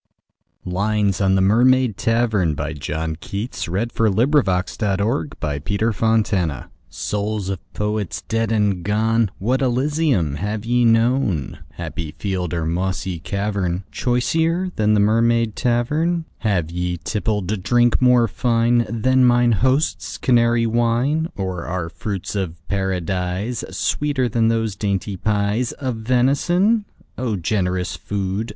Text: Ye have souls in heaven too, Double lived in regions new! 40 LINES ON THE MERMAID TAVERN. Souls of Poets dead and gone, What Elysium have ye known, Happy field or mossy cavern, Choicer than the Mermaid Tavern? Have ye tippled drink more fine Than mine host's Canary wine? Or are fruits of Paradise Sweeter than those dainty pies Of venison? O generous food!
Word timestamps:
Ye 0.65 0.71
have 0.73 1.13
souls 1.15 1.21
in 1.21 1.37
heaven 1.37 1.93
too, 1.93 2.11
Double 2.11 2.39
lived 2.39 2.89
in 2.89 3.19
regions 3.19 3.67
new! 3.67 3.87
40 3.93 4.11
LINES 4.11 4.77
ON 4.81 4.97
THE 4.97 5.41
MERMAID 5.61 5.93
TAVERN. 6.23 6.65
Souls 6.89 7.49
of 7.49 7.73
Poets 7.73 8.21
dead 8.23 8.51
and 8.51 8.83
gone, 8.83 9.29
What 9.37 9.61
Elysium 9.61 10.35
have 10.37 10.65
ye 10.65 10.85
known, 10.85 11.59
Happy 11.73 12.15
field 12.17 12.51
or 12.55 12.65
mossy 12.65 13.19
cavern, 13.19 13.83
Choicer 13.91 14.71
than 14.75 14.95
the 14.95 14.99
Mermaid 14.99 15.55
Tavern? 15.55 16.25
Have 16.39 16.71
ye 16.71 16.97
tippled 16.97 17.61
drink 17.61 18.01
more 18.01 18.27
fine 18.27 18.87
Than 18.89 19.23
mine 19.23 19.51
host's 19.51 20.17
Canary 20.17 20.65
wine? 20.65 21.29
Or 21.35 21.63
are 21.67 21.89
fruits 21.89 22.35
of 22.35 22.55
Paradise 22.67 23.63
Sweeter 23.69 24.27
than 24.27 24.47
those 24.47 24.75
dainty 24.75 25.15
pies 25.15 25.73
Of 25.73 25.97
venison? 25.97 26.85
O 27.19 27.35
generous 27.35 27.95
food! 27.95 28.49